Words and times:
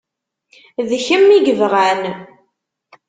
D 0.89 0.91
kemm 1.05 1.27
i 1.37 1.37
yebɣan. 1.39 2.01